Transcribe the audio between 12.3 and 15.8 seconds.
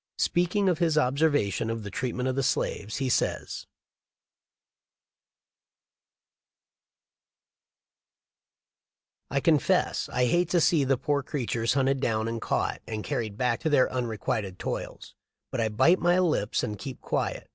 caught and carried back to their unrequited toils; but I